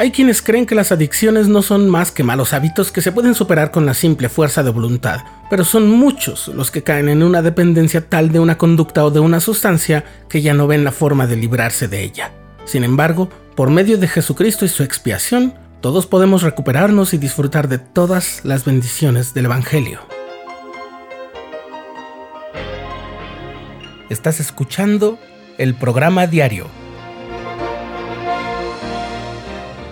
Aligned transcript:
Hay 0.00 0.12
quienes 0.12 0.40
creen 0.40 0.64
que 0.64 0.74
las 0.74 0.92
adicciones 0.92 1.48
no 1.48 1.60
son 1.60 1.90
más 1.90 2.10
que 2.10 2.24
malos 2.24 2.54
hábitos 2.54 2.90
que 2.90 3.02
se 3.02 3.12
pueden 3.12 3.34
superar 3.34 3.70
con 3.70 3.84
la 3.84 3.92
simple 3.92 4.30
fuerza 4.30 4.62
de 4.62 4.70
voluntad, 4.70 5.20
pero 5.50 5.62
son 5.62 5.90
muchos 5.90 6.48
los 6.48 6.70
que 6.70 6.82
caen 6.82 7.10
en 7.10 7.22
una 7.22 7.42
dependencia 7.42 8.08
tal 8.08 8.32
de 8.32 8.40
una 8.40 8.56
conducta 8.56 9.04
o 9.04 9.10
de 9.10 9.20
una 9.20 9.40
sustancia 9.40 10.06
que 10.30 10.40
ya 10.40 10.54
no 10.54 10.66
ven 10.66 10.84
la 10.84 10.90
forma 10.90 11.26
de 11.26 11.36
librarse 11.36 11.86
de 11.86 12.02
ella. 12.02 12.32
Sin 12.64 12.82
embargo, 12.82 13.28
por 13.54 13.68
medio 13.68 13.98
de 13.98 14.08
Jesucristo 14.08 14.64
y 14.64 14.68
su 14.68 14.82
expiación, 14.82 15.52
todos 15.82 16.06
podemos 16.06 16.40
recuperarnos 16.40 17.12
y 17.12 17.18
disfrutar 17.18 17.68
de 17.68 17.76
todas 17.76 18.42
las 18.42 18.64
bendiciones 18.64 19.34
del 19.34 19.44
Evangelio. 19.44 20.00
Estás 24.08 24.40
escuchando 24.40 25.18
el 25.58 25.74
programa 25.74 26.26
diario, 26.26 26.68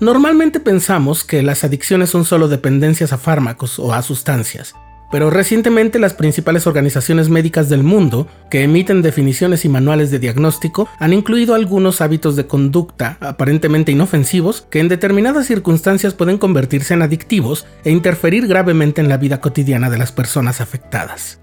Normalmente 0.00 0.60
pensamos 0.60 1.24
que 1.24 1.42
las 1.42 1.62
adicciones 1.62 2.08
son 2.08 2.24
solo 2.24 2.48
dependencias 2.48 3.12
a 3.12 3.18
fármacos 3.18 3.78
o 3.78 3.92
a 3.92 4.00
sustancias, 4.00 4.74
pero 5.12 5.28
recientemente 5.28 5.98
las 5.98 6.14
principales 6.14 6.66
organizaciones 6.66 7.28
médicas 7.28 7.68
del 7.68 7.82
mundo, 7.82 8.26
que 8.50 8.62
emiten 8.62 9.02
definiciones 9.02 9.66
y 9.66 9.68
manuales 9.68 10.10
de 10.10 10.18
diagnóstico, 10.18 10.88
han 10.98 11.12
incluido 11.12 11.54
algunos 11.54 12.00
hábitos 12.00 12.34
de 12.34 12.46
conducta 12.46 13.18
aparentemente 13.20 13.92
inofensivos 13.92 14.66
que 14.70 14.80
en 14.80 14.88
determinadas 14.88 15.46
circunstancias 15.46 16.14
pueden 16.14 16.38
convertirse 16.38 16.94
en 16.94 17.02
adictivos 17.02 17.66
e 17.84 17.90
interferir 17.90 18.46
gravemente 18.46 19.02
en 19.02 19.10
la 19.10 19.18
vida 19.18 19.42
cotidiana 19.42 19.90
de 19.90 19.98
las 19.98 20.12
personas 20.12 20.62
afectadas. 20.62 21.40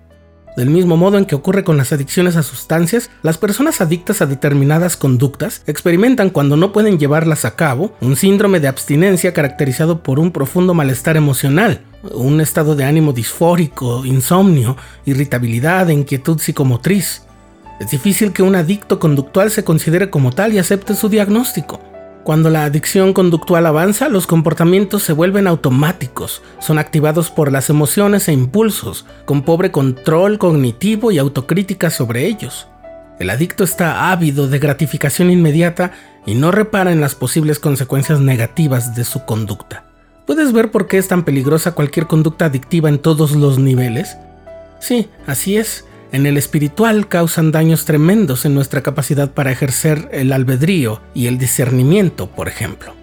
Del 0.58 0.72
mismo 0.72 0.97
modo 0.97 1.19
en 1.19 1.25
que 1.25 1.36
ocurre 1.36 1.63
con 1.63 1.77
las 1.77 1.94
adicciones 1.94 2.36
a 2.36 2.41
sustancias, 2.41 3.11
las 3.22 3.38
personas 3.38 3.80
adictas 3.80 4.23
a 4.23 4.25
determinadas 4.25 4.97
conductas 4.97 5.61
experimentan 5.67 6.31
cuando 6.31 6.58
no 6.58 6.73
pueden 6.73 6.97
llevarlas 6.97 7.45
a 7.45 7.55
cabo 7.55 7.94
un 8.02 8.16
síndrome 8.16 8.59
de 8.59 8.67
abstinencia 8.67 9.36
caracterizado 9.36 10.02
por 10.02 10.17
un 10.17 10.31
profundo 10.31 10.73
malestar 10.73 11.16
emocional, 11.16 11.81
un 12.11 12.41
estado 12.41 12.75
de 12.75 12.86
ánimo 12.86 13.14
disfórico, 13.14 14.03
insomnio, 14.03 14.77
irritabilidad 15.05 15.91
e 15.91 15.94
inquietud 15.94 16.39
psicomotriz. 16.39 17.21
Es 17.80 17.92
difícil 17.92 18.33
que 18.33 18.42
un 18.42 18.55
adicto 18.55 18.97
conductual 18.97 19.52
se 19.52 19.64
considere 19.64 20.09
como 20.09 20.31
tal 20.31 20.53
y 20.53 20.58
acepte 20.58 20.95
su 20.95 21.08
diagnóstico. 21.08 21.80
Cuando 22.28 22.50
la 22.50 22.66
adicción 22.66 23.14
conductual 23.14 23.66
avanza, 23.67 24.09
los 24.09 24.28
comportamientos 24.28 25.02
se 25.02 25.14
vuelven 25.14 25.47
automáticos, 25.47 26.42
son 26.59 26.78
activados 26.78 27.31
por 27.31 27.53
las 27.53 27.70
emociones 27.70 28.28
e 28.28 28.33
impulsos, 28.33 29.06
con 29.23 29.44
pobre 29.44 29.72
control 29.72 30.38
cognitivo 30.38 31.14
y 31.14 31.20
autocrítica 31.20 31.89
sobre 31.89 32.25
ellos. 32.25 32.67
El 33.17 33.30
adicto 33.30 33.64
está 33.64 34.11
ávido 34.11 34.50
de 34.50 34.59
gratificación 34.59 35.31
inmediata 35.31 35.94
y 36.25 36.36
no 36.36 36.52
repara 36.52 36.92
en 36.92 37.00
las 37.00 37.16
posibles 37.16 37.59
consecuencias 37.59 38.20
negativas 38.20 38.94
de 38.94 39.05
su 39.05 39.23
conducta. 39.23 39.86
¿Puedes 40.25 40.52
ver 40.52 40.70
por 40.70 40.88
qué 40.88 40.98
es 40.98 41.08
tan 41.08 41.23
peligrosa 41.23 41.75
cualquier 41.75 42.08
conducta 42.08 42.48
adictiva 42.48 42.89
en 42.89 43.00
todos 43.00 43.38
los 43.38 43.58
niveles? 43.58 44.17
Sí, 44.81 45.08
así 45.28 45.55
es 45.55 45.86
en 46.11 46.25
el 46.25 46.38
espiritual 46.38 47.08
causan 47.08 47.52
daños 47.52 47.86
tremendos 47.86 48.45
en 48.45 48.54
nuestra 48.54 48.81
capacidad 48.81 49.31
para 49.31 49.52
ejercer 49.52 50.09
el 50.11 50.31
albedrío 50.31 51.02
y 51.14 51.27
el 51.27 51.37
discernimiento, 51.37 52.27
por 52.27 52.48
ejemplo. 52.48 52.93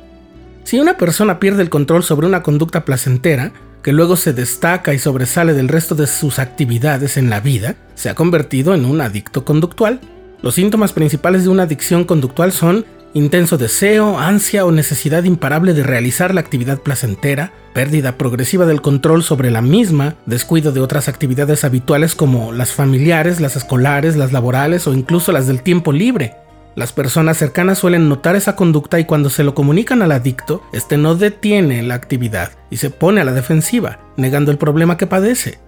Si 0.65 0.79
una 0.79 0.97
persona 0.97 1.39
pierde 1.39 1.63
el 1.63 1.71
control 1.71 2.03
sobre 2.03 2.27
una 2.27 2.43
conducta 2.43 2.85
placentera, 2.85 3.53
que 3.83 3.93
luego 3.93 4.17
se 4.17 4.33
destaca 4.33 4.95
y 4.95 4.99
sobresale 4.99 5.53
del 5.53 5.69
resto 5.69 5.95
de 5.95 6.07
sus 6.07 6.39
actividades 6.39 7.19
en 7.19 7.29
la 7.29 7.41
vida, 7.41 7.77
se 7.95 8.09
ha 8.09 8.15
convertido 8.15 8.75
en 8.75 8.87
un 8.87 9.03
adicto 9.03 9.45
conductual. 9.45 10.01
Los 10.41 10.55
síntomas 10.55 10.95
principales 10.95 11.45
de 11.45 11.51
una 11.51 11.65
adicción 11.65 12.05
conductual 12.05 12.53
son 12.53 12.87
intenso 13.15 13.57
deseo, 13.57 14.19
ansia 14.19 14.67
o 14.67 14.73
necesidad 14.73 15.23
imparable 15.23 15.73
de 15.73 15.85
realizar 15.85 16.35
la 16.35 16.41
actividad 16.41 16.81
placentera, 16.81 17.53
pérdida 17.73 18.19
progresiva 18.19 18.67
del 18.67 18.83
control 18.83 19.23
sobre 19.23 19.53
la 19.53 19.63
misma, 19.63 20.17
descuido 20.27 20.73
de 20.73 20.81
otras 20.81 21.09
actividades 21.09 21.65
habituales 21.65 22.17
como 22.17 22.53
las 22.53 22.73
familiares, 22.73 23.41
las 23.41 23.55
escolares, 23.55 24.17
las 24.17 24.33
laborales 24.33 24.87
o 24.89 24.93
incluso 24.93 25.31
las 25.31 25.47
del 25.47 25.63
tiempo 25.63 25.93
libre. 25.93 26.35
Las 26.75 26.93
personas 26.93 27.37
cercanas 27.37 27.79
suelen 27.79 28.09
notar 28.09 28.35
esa 28.35 28.57
conducta 28.57 28.99
y 28.99 29.05
cuando 29.05 29.31
se 29.31 29.45
lo 29.45 29.55
comunican 29.55 30.03
al 30.03 30.11
adicto, 30.11 30.63
este 30.73 30.97
no 30.99 31.15
detiene 31.15 31.85
la 31.85 31.95
actividad 31.95 32.51
y 32.69 32.79
se 32.79 32.91
pone 32.91 33.21
a 33.21 33.25
la 33.25 33.33
defensiva, 33.33 34.01
negando 34.17 34.51
el 34.51 34.59
problema 34.59 34.97
que 34.97 35.07
padece. 35.07 35.61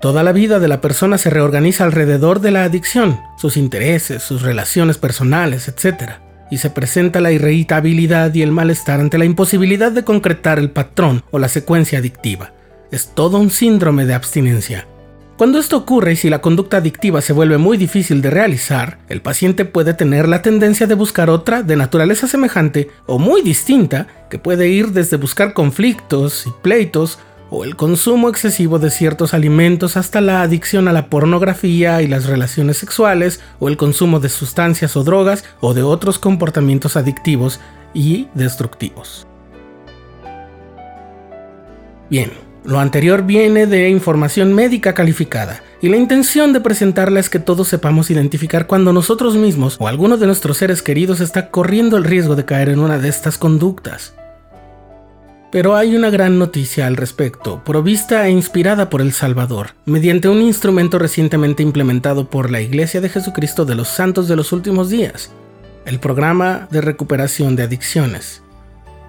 Toda 0.00 0.22
la 0.22 0.30
vida 0.30 0.60
de 0.60 0.68
la 0.68 0.80
persona 0.80 1.18
se 1.18 1.30
reorganiza 1.30 1.82
alrededor 1.82 2.40
de 2.40 2.52
la 2.52 2.62
adicción, 2.62 3.20
sus 3.38 3.56
intereses, 3.56 4.22
sus 4.22 4.42
relaciones 4.42 4.98
personales, 4.98 5.66
etc 5.66 6.31
y 6.52 6.58
se 6.58 6.68
presenta 6.68 7.22
la 7.22 7.32
irritabilidad 7.32 8.34
y 8.34 8.42
el 8.42 8.52
malestar 8.52 9.00
ante 9.00 9.16
la 9.16 9.24
imposibilidad 9.24 9.90
de 9.90 10.04
concretar 10.04 10.58
el 10.58 10.70
patrón 10.70 11.24
o 11.30 11.38
la 11.38 11.48
secuencia 11.48 11.98
adictiva. 11.98 12.52
Es 12.90 13.14
todo 13.14 13.38
un 13.38 13.48
síndrome 13.48 14.04
de 14.04 14.12
abstinencia. 14.12 14.86
Cuando 15.38 15.58
esto 15.58 15.78
ocurre 15.78 16.12
y 16.12 16.16
si 16.16 16.28
la 16.28 16.42
conducta 16.42 16.76
adictiva 16.76 17.22
se 17.22 17.32
vuelve 17.32 17.56
muy 17.56 17.78
difícil 17.78 18.20
de 18.20 18.28
realizar, 18.28 18.98
el 19.08 19.22
paciente 19.22 19.64
puede 19.64 19.94
tener 19.94 20.28
la 20.28 20.42
tendencia 20.42 20.86
de 20.86 20.94
buscar 20.94 21.30
otra 21.30 21.62
de 21.62 21.74
naturaleza 21.74 22.26
semejante 22.26 22.90
o 23.06 23.18
muy 23.18 23.40
distinta, 23.40 24.06
que 24.28 24.38
puede 24.38 24.68
ir 24.68 24.88
desde 24.88 25.16
buscar 25.16 25.54
conflictos 25.54 26.46
y 26.46 26.50
pleitos 26.62 27.18
o 27.54 27.64
el 27.64 27.76
consumo 27.76 28.30
excesivo 28.30 28.78
de 28.78 28.90
ciertos 28.90 29.34
alimentos 29.34 29.98
hasta 29.98 30.22
la 30.22 30.40
adicción 30.40 30.88
a 30.88 30.92
la 30.92 31.10
pornografía 31.10 32.00
y 32.00 32.06
las 32.06 32.24
relaciones 32.24 32.78
sexuales, 32.78 33.40
o 33.58 33.68
el 33.68 33.76
consumo 33.76 34.20
de 34.20 34.30
sustancias 34.30 34.96
o 34.96 35.04
drogas 35.04 35.44
o 35.60 35.74
de 35.74 35.82
otros 35.82 36.18
comportamientos 36.18 36.96
adictivos 36.96 37.60
y 37.92 38.28
destructivos. 38.32 39.26
Bien, 42.08 42.32
lo 42.64 42.80
anterior 42.80 43.22
viene 43.22 43.66
de 43.66 43.90
información 43.90 44.54
médica 44.54 44.94
calificada, 44.94 45.62
y 45.82 45.90
la 45.90 45.98
intención 45.98 46.54
de 46.54 46.60
presentarla 46.60 47.20
es 47.20 47.28
que 47.28 47.38
todos 47.38 47.68
sepamos 47.68 48.10
identificar 48.10 48.66
cuando 48.66 48.94
nosotros 48.94 49.36
mismos 49.36 49.76
o 49.78 49.88
alguno 49.88 50.16
de 50.16 50.26
nuestros 50.26 50.56
seres 50.56 50.80
queridos 50.80 51.20
está 51.20 51.50
corriendo 51.50 51.98
el 51.98 52.04
riesgo 52.04 52.34
de 52.34 52.46
caer 52.46 52.70
en 52.70 52.78
una 52.78 52.98
de 52.98 53.10
estas 53.10 53.36
conductas. 53.36 54.14
Pero 55.52 55.76
hay 55.76 55.94
una 55.94 56.08
gran 56.08 56.38
noticia 56.38 56.86
al 56.86 56.96
respecto, 56.96 57.62
provista 57.62 58.26
e 58.26 58.30
inspirada 58.30 58.88
por 58.88 59.02
el 59.02 59.12
Salvador, 59.12 59.74
mediante 59.84 60.30
un 60.30 60.40
instrumento 60.40 60.98
recientemente 60.98 61.62
implementado 61.62 62.30
por 62.30 62.50
la 62.50 62.62
Iglesia 62.62 63.02
de 63.02 63.10
Jesucristo 63.10 63.66
de 63.66 63.74
los 63.74 63.88
Santos 63.88 64.28
de 64.28 64.36
los 64.36 64.50
Últimos 64.52 64.88
Días, 64.88 65.30
el 65.84 66.00
programa 66.00 66.68
de 66.70 66.80
recuperación 66.80 67.54
de 67.54 67.64
adicciones. 67.64 68.42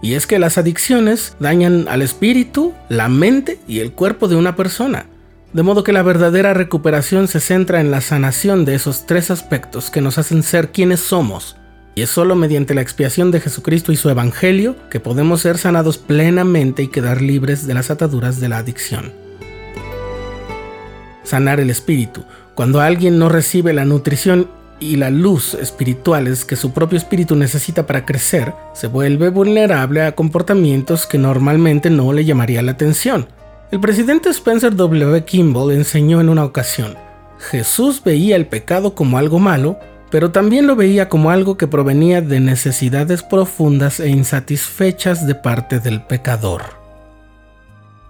Y 0.02 0.16
es 0.16 0.28
que 0.28 0.38
las 0.38 0.58
adicciones 0.58 1.38
dañan 1.40 1.88
al 1.88 2.02
espíritu, 2.02 2.74
la 2.90 3.08
mente 3.08 3.58
y 3.66 3.80
el 3.80 3.94
cuerpo 3.94 4.28
de 4.28 4.36
una 4.36 4.58
persona, 4.58 5.06
de 5.54 5.64
modo 5.64 5.86
que 5.86 5.94
la 5.94 6.04
verdadera 6.04 6.54
recuperación 6.54 7.30
se 7.30 7.40
centra 7.40 7.80
en 7.80 7.90
la 7.90 8.02
sanación 8.02 8.66
de 8.66 8.75
esos 8.75 9.06
tres 9.06 9.31
aspectos 9.31 9.90
que 9.90 10.02
nos 10.02 10.18
hacen 10.18 10.44
ser 10.44 10.74
quienes 10.74 11.00
somos, 11.00 11.56
y 11.96 12.02
es 12.02 12.09
solo 12.09 12.36
mediante 12.36 12.74
la 12.74 12.81
expiación 12.81 13.31
de 13.31 13.40
Jesucristo 13.40 13.92
y 13.92 13.96
su 13.96 14.09
Evangelio 14.09 14.76
que 14.90 15.00
podemos 15.00 15.42
ser 15.42 15.58
sanados 15.58 15.98
plenamente 15.98 16.84
y 16.84 16.88
quedar 16.88 17.22
libres 17.22 17.68
de 17.68 17.74
las 17.74 17.92
ataduras 17.92 18.40
de 18.40 18.50
la 18.50 18.57
adicción. 18.57 19.13
Sanar 21.24 21.60
el 21.60 21.69
espíritu. 21.69 22.24
Cuando 22.56 22.81
alguien 22.81 23.18
no 23.19 23.30
recibe 23.30 23.74
la 23.74 23.86
nutrición 23.86 24.50
y 24.80 24.98
la 24.98 25.10
luz 25.10 25.54
espirituales 25.54 26.45
que 26.45 26.56
su 26.56 26.74
propio 26.74 26.98
espíritu 26.98 27.36
necesita 27.36 27.88
para 27.88 28.06
crecer, 28.06 28.54
se 28.74 28.88
vuelve 28.88 29.30
vulnerable 29.30 30.01
a 30.01 30.13
comportamientos 30.13 31.06
que 31.06 31.18
normalmente 31.18 31.89
no 31.89 32.12
le 32.12 32.25
llamaría 32.25 32.62
la 32.62 32.74
atención. 32.74 33.28
El 33.72 33.80
presidente 33.80 34.30
Spencer 34.30 34.75
W. 34.75 35.24
Kimball 35.24 35.72
enseñó 35.72 36.22
en 36.22 36.30
una 36.30 36.44
ocasión, 36.44 36.96
Jesús 37.39 38.01
veía 38.04 38.36
el 38.36 38.46
pecado 38.46 38.96
como 38.96 39.18
algo 39.18 39.39
malo 39.39 39.80
pero 40.13 40.30
también 40.30 40.68
lo 40.68 40.75
veía 40.75 41.10
como 41.10 41.31
algo 41.31 41.57
que 41.57 41.65
provenía 41.65 42.21
de 42.21 42.39
necesidades 42.39 43.24
profundas 43.24 44.00
e 44.00 44.10
insatisfechas 44.10 45.25
de 45.25 45.33
parte 45.33 45.80
del 45.80 46.04
pecador. 46.04 46.62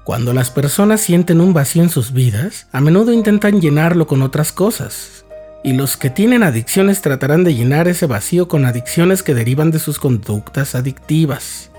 Cuando 0.04 0.34
las 0.34 0.52
personas 0.52 1.00
sienten 1.00 1.40
un 1.40 1.54
vacío 1.54 1.82
en 1.82 1.90
sus 1.90 2.12
vidas, 2.12 2.68
a 2.74 2.82
menudo 2.82 3.14
intentan 3.14 3.62
llenarlo 3.62 4.06
con 4.06 4.22
otras 4.22 4.52
cosas, 4.52 5.24
y 5.64 5.72
los 5.72 5.96
que 5.96 6.10
tienen 6.10 6.44
adicciones 6.44 7.02
tratarán 7.02 7.46
de 7.46 7.56
llenar 7.56 7.88
ese 7.88 8.06
vacío 8.06 8.50
con 8.50 8.66
adicciones 8.66 9.24
que 9.24 9.34
derivan 9.34 9.72
de 9.72 9.80
sus 9.80 9.98
conductas 9.98 10.76
adictivas. 10.76 11.72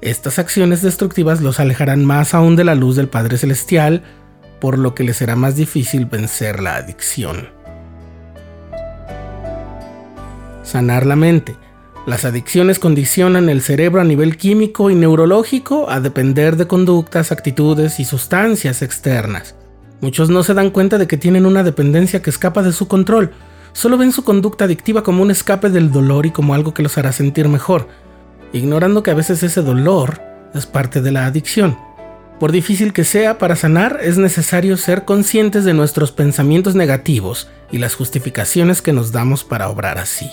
Estas 0.00 0.38
acciones 0.38 0.80
destructivas 0.80 1.40
los 1.40 1.58
alejarán 1.58 2.04
más 2.04 2.34
aún 2.34 2.54
de 2.54 2.62
la 2.62 2.76
luz 2.76 2.94
del 2.94 3.08
Padre 3.08 3.36
Celestial, 3.36 4.04
por 4.60 4.78
lo 4.78 4.94
que 4.94 5.02
les 5.02 5.16
será 5.16 5.34
más 5.34 5.56
difícil 5.56 6.06
vencer 6.06 6.62
la 6.62 6.76
adicción. 6.76 7.55
Sanar 10.76 11.06
la 11.06 11.16
mente. 11.16 11.56
Las 12.06 12.26
adicciones 12.26 12.78
condicionan 12.78 13.48
el 13.48 13.62
cerebro 13.62 14.02
a 14.02 14.04
nivel 14.04 14.36
químico 14.36 14.90
y 14.90 14.94
neurológico 14.94 15.88
a 15.88 16.00
depender 16.00 16.58
de 16.58 16.66
conductas, 16.66 17.32
actitudes 17.32 17.98
y 17.98 18.04
sustancias 18.04 18.82
externas. 18.82 19.54
Muchos 20.02 20.28
no 20.28 20.42
se 20.42 20.52
dan 20.52 20.68
cuenta 20.68 20.98
de 20.98 21.06
que 21.06 21.16
tienen 21.16 21.46
una 21.46 21.62
dependencia 21.62 22.20
que 22.20 22.28
escapa 22.28 22.62
de 22.62 22.72
su 22.72 22.88
control, 22.88 23.30
solo 23.72 23.96
ven 23.96 24.12
su 24.12 24.22
conducta 24.22 24.66
adictiva 24.66 25.02
como 25.02 25.22
un 25.22 25.30
escape 25.30 25.70
del 25.70 25.90
dolor 25.90 26.26
y 26.26 26.30
como 26.30 26.52
algo 26.52 26.74
que 26.74 26.82
los 26.82 26.98
hará 26.98 27.10
sentir 27.10 27.48
mejor, 27.48 27.88
ignorando 28.52 29.02
que 29.02 29.12
a 29.12 29.14
veces 29.14 29.42
ese 29.42 29.62
dolor 29.62 30.20
es 30.52 30.66
parte 30.66 31.00
de 31.00 31.10
la 31.10 31.24
adicción. 31.24 31.78
Por 32.38 32.52
difícil 32.52 32.92
que 32.92 33.04
sea, 33.04 33.38
para 33.38 33.56
sanar 33.56 34.00
es 34.02 34.18
necesario 34.18 34.76
ser 34.76 35.06
conscientes 35.06 35.64
de 35.64 35.72
nuestros 35.72 36.12
pensamientos 36.12 36.74
negativos 36.74 37.48
y 37.72 37.78
las 37.78 37.94
justificaciones 37.94 38.82
que 38.82 38.92
nos 38.92 39.10
damos 39.10 39.42
para 39.42 39.70
obrar 39.70 39.96
así. 39.96 40.28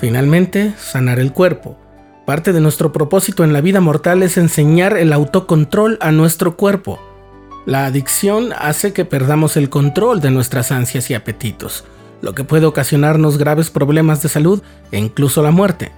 Finalmente, 0.00 0.74
sanar 0.78 1.18
el 1.18 1.32
cuerpo. 1.32 1.76
Parte 2.24 2.52
de 2.52 2.60
nuestro 2.60 2.92
propósito 2.92 3.42
en 3.42 3.52
la 3.52 3.60
vida 3.60 3.80
mortal 3.80 4.22
es 4.22 4.36
enseñar 4.36 4.96
el 4.96 5.12
autocontrol 5.12 5.98
a 6.00 6.12
nuestro 6.12 6.56
cuerpo. 6.56 7.00
La 7.66 7.86
adicción 7.86 8.52
hace 8.56 8.92
que 8.92 9.04
perdamos 9.04 9.56
el 9.56 9.70
control 9.70 10.20
de 10.20 10.30
nuestras 10.30 10.70
ansias 10.70 11.10
y 11.10 11.14
apetitos, 11.14 11.84
lo 12.22 12.34
que 12.34 12.44
puede 12.44 12.66
ocasionarnos 12.66 13.38
graves 13.38 13.70
problemas 13.70 14.22
de 14.22 14.28
salud 14.28 14.62
e 14.92 14.98
incluso 14.98 15.42
la 15.42 15.50
muerte. 15.50 15.90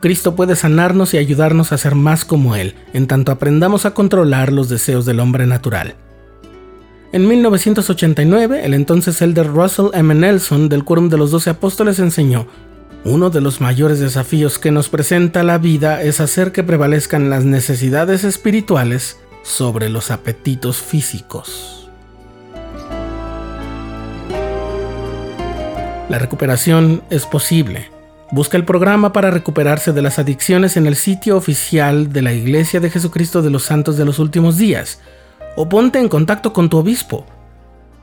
Cristo 0.00 0.36
puede 0.36 0.54
sanarnos 0.54 1.14
y 1.14 1.18
ayudarnos 1.18 1.72
a 1.72 1.78
ser 1.78 1.94
más 1.94 2.24
como 2.24 2.56
Él, 2.56 2.74
en 2.92 3.06
tanto 3.06 3.32
aprendamos 3.32 3.84
a 3.84 3.94
controlar 3.94 4.52
los 4.52 4.68
deseos 4.68 5.06
del 5.06 5.20
hombre 5.20 5.46
natural. 5.46 5.96
En 7.12 7.28
1989, 7.28 8.64
el 8.64 8.74
entonces 8.74 9.20
elder 9.22 9.48
Russell 9.48 9.90
M. 9.92 10.14
Nelson 10.14 10.68
del 10.68 10.84
Quórum 10.84 11.08
de 11.08 11.18
los 11.18 11.30
Doce 11.30 11.50
Apóstoles 11.50 11.98
enseñó, 11.98 12.46
uno 13.04 13.30
de 13.30 13.40
los 13.40 13.60
mayores 13.60 14.00
desafíos 14.00 14.58
que 14.58 14.70
nos 14.70 14.88
presenta 14.88 15.42
la 15.42 15.58
vida 15.58 16.02
es 16.02 16.20
hacer 16.20 16.52
que 16.52 16.62
prevalezcan 16.62 17.30
las 17.30 17.44
necesidades 17.44 18.24
espirituales 18.24 19.18
sobre 19.42 19.88
los 19.88 20.10
apetitos 20.10 20.78
físicos. 20.78 21.90
La 26.08 26.18
recuperación 26.18 27.02
es 27.10 27.26
posible, 27.26 27.88
Busca 28.34 28.56
el 28.56 28.64
programa 28.64 29.12
para 29.12 29.30
recuperarse 29.30 29.92
de 29.92 30.00
las 30.00 30.18
adicciones 30.18 30.78
en 30.78 30.86
el 30.86 30.96
sitio 30.96 31.36
oficial 31.36 32.14
de 32.14 32.22
la 32.22 32.32
Iglesia 32.32 32.80
de 32.80 32.88
Jesucristo 32.88 33.42
de 33.42 33.50
los 33.50 33.64
Santos 33.64 33.98
de 33.98 34.06
los 34.06 34.18
Últimos 34.18 34.56
Días 34.56 35.00
o 35.54 35.68
ponte 35.68 35.98
en 35.98 36.08
contacto 36.08 36.54
con 36.54 36.70
tu 36.70 36.78
obispo. 36.78 37.26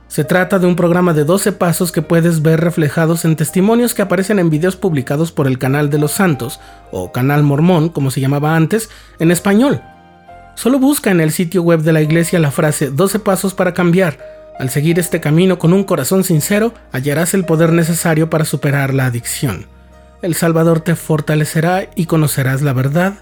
Se 0.10 0.24
trata 0.24 0.58
de 0.58 0.66
un 0.66 0.76
programa 0.76 1.14
de 1.14 1.24
12 1.24 1.52
pasos 1.52 1.92
que 1.92 2.02
puedes 2.02 2.42
ver 2.42 2.60
reflejados 2.60 3.26
en 3.26 3.36
testimonios 3.36 3.94
que 3.94 4.02
aparecen 4.02 4.40
en 4.40 4.50
videos 4.50 4.76
publicados 4.76 5.32
por 5.32 5.46
el 5.46 5.60
canal 5.60 5.92
de 5.92 6.00
los 6.00 6.12
santos 6.14 6.60
o 6.92 7.12
canal 7.12 7.44
mormón, 7.44 7.90
como 7.90 8.10
se 8.10 8.20
llamaba 8.20 8.56
antes, 8.56 8.90
en 9.20 9.30
español. 9.30 9.84
Solo 10.56 10.80
busca 10.80 11.12
en 11.12 11.22
el 11.22 11.32
sitio 11.32 11.62
web 11.62 11.82
de 11.82 11.94
la 11.94 12.02
iglesia 12.02 12.40
la 12.40 12.50
frase 12.50 12.90
12 12.90 13.20
pasos 13.20 13.54
para 13.54 13.76
cambiar. 13.76 14.18
Al 14.58 14.72
seguir 14.72 14.98
este 14.98 15.22
camino 15.22 15.60
con 15.60 15.74
un 15.74 15.84
corazón 15.84 16.24
sincero, 16.24 16.74
hallarás 16.92 17.36
el 17.36 17.46
poder 17.46 17.72
necesario 17.72 18.32
para 18.32 18.46
superar 18.46 18.96
la 18.96 19.06
adicción. 19.06 19.68
El 20.24 20.34
Salvador 20.34 20.80
te 20.80 20.96
fortalecerá 20.96 21.88
y 21.96 22.08
conocerás 22.08 22.64
la 22.64 22.74
verdad, 22.74 23.14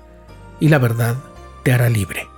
y 0.61 0.69
la 0.69 0.77
verdad 0.77 1.15
te 1.63 1.73
hará 1.73 1.89
libre. 1.89 2.36